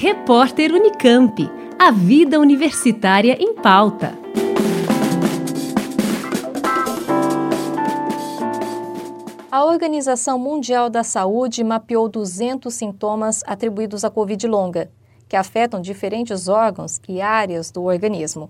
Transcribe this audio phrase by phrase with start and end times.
[0.00, 1.50] Repórter Unicamp.
[1.76, 4.16] A vida universitária em pauta.
[9.50, 14.88] A Organização Mundial da Saúde mapeou 200 sintomas atribuídos à Covid longa,
[15.28, 18.48] que afetam diferentes órgãos e áreas do organismo.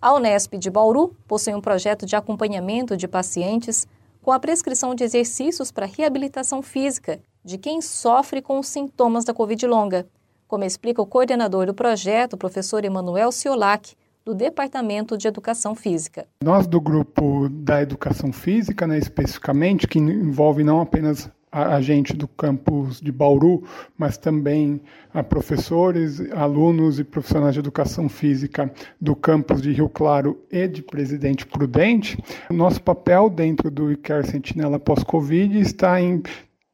[0.00, 3.86] A Unesp de Bauru possui um projeto de acompanhamento de pacientes
[4.22, 9.34] com a prescrição de exercícios para reabilitação física de quem sofre com os sintomas da
[9.34, 10.06] Covid longa,
[10.46, 16.26] como explica o coordenador do projeto, o professor Emanuel Ciolac, do Departamento de Educação Física.
[16.42, 22.28] Nós do grupo da Educação Física, né, especificamente, que envolve não apenas a, gente do
[22.28, 23.62] campus de Bauru,
[23.96, 24.80] mas também
[25.14, 30.82] a professores, alunos e profissionais de educação física do campus de Rio Claro e de
[30.82, 32.18] Presidente Prudente.
[32.50, 36.22] O nosso papel dentro do ICARE Sentinela pós-Covid está em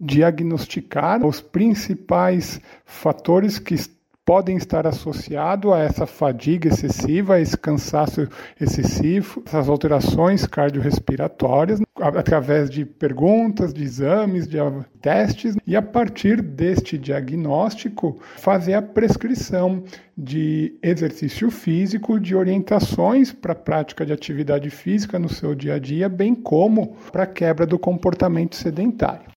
[0.02, 3.76] diagnosticar os principais fatores que
[4.24, 8.28] podem estar associados a essa fadiga excessiva, a esse cansaço
[8.60, 14.58] excessivo, essas alterações cardiorrespiratórias, através de perguntas, de exames, de
[15.00, 19.82] testes, e a partir deste diagnóstico, fazer a prescrição
[20.16, 25.78] de exercício físico, de orientações para a prática de atividade física no seu dia a
[25.78, 29.32] dia, bem como para a quebra do comportamento sedentário.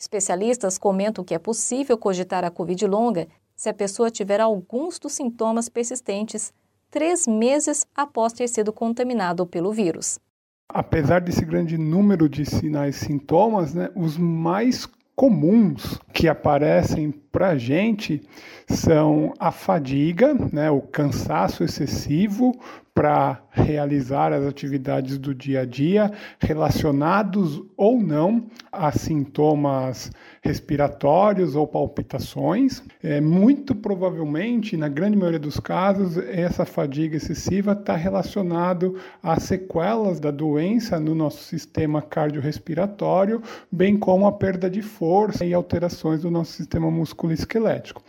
[0.00, 5.12] Especialistas comentam que é possível cogitar a Covid longa se a pessoa tiver alguns dos
[5.12, 6.54] sintomas persistentes
[6.90, 10.18] três meses após ter sido contaminado pelo vírus.
[10.66, 17.48] Apesar desse grande número de sinais e sintomas, né, os mais comuns que aparecem para
[17.48, 18.22] a gente
[18.66, 22.58] são a fadiga, né, o cansaço excessivo
[23.00, 30.12] para realizar as atividades do dia a dia, relacionados ou não a sintomas
[30.42, 32.82] respiratórios ou palpitações.
[33.02, 40.20] É, muito provavelmente, na grande maioria dos casos, essa fadiga excessiva está relacionado a sequelas
[40.20, 46.30] da doença no nosso sistema cardiorrespiratório, bem como a perda de força e alterações do
[46.30, 48.02] nosso sistema musculoesquelético.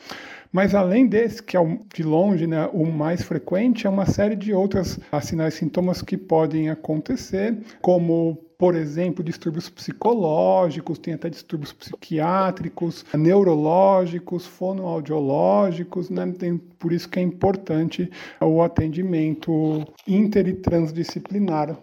[0.51, 4.53] Mas além desse, que é de longe né, o mais frequente, é uma série de
[4.53, 11.73] outros sinais e sintomas que podem acontecer, como por exemplo, distúrbios psicológicos, tem até distúrbios
[11.73, 16.31] psiquiátricos, neurológicos, fonoaudiológicos, né?
[16.37, 18.07] Tem, por isso que é importante
[18.39, 21.75] o atendimento inter e transdisciplinar.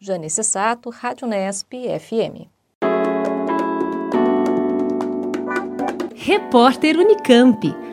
[0.00, 2.48] Janice Sato, Rádio Nesp FM.
[6.16, 7.89] Repórter Unicamp.